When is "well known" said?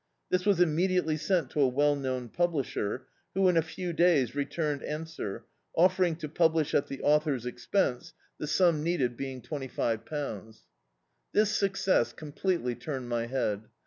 1.67-2.27